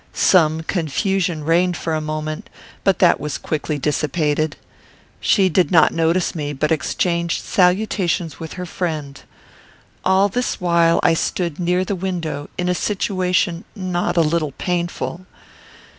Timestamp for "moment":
2.01-2.49